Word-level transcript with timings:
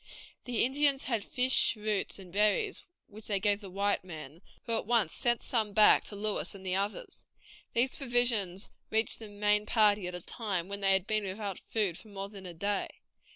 These 0.45 0.63
Indians 0.63 1.03
had 1.03 1.23
fish, 1.23 1.75
roots, 1.75 2.17
and 2.17 2.33
berries, 2.33 2.87
which 3.05 3.27
they 3.27 3.39
gave 3.39 3.61
the 3.61 3.69
white 3.69 4.03
men, 4.03 4.41
who 4.63 4.75
at 4.75 4.87
once 4.87 5.13
sent 5.13 5.43
some 5.43 5.73
back 5.73 6.03
to 6.05 6.15
Lewis 6.15 6.55
and 6.55 6.65
the 6.65 6.73
others. 6.75 7.27
These 7.75 7.97
provisions 7.97 8.71
reached 8.89 9.19
the 9.19 9.29
main 9.29 9.67
party 9.67 10.07
at 10.07 10.15
a 10.15 10.21
time 10.21 10.67
when 10.69 10.81
they 10.81 10.93
had 10.93 11.05
been 11.05 11.23
without 11.23 11.59
food 11.59 11.99
for 11.99 12.07
more 12.07 12.29
than 12.29 12.47
a 12.47 12.53
day. 12.55 12.87